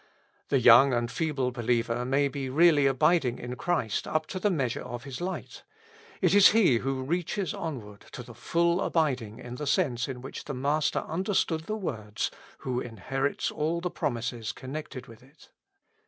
[0.49, 4.81] The young and feeble believer may be really abiding in Christ up to the measure
[4.81, 5.61] of his light;
[6.21, 10.45] it is he who reaches onward to the full abiding in the sense in which
[10.45, 12.31] the Master understood the words,
[12.65, 15.49] who inherits all the promises connected with it.